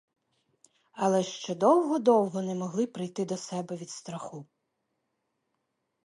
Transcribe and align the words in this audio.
Але 0.93 1.23
ще 1.23 1.55
довго-довго 1.55 2.41
не 2.41 2.55
могли 2.55 2.87
прийти 2.87 3.25
до 3.25 3.37
себе 3.37 3.75
від 3.75 3.89
страху. 3.89 4.45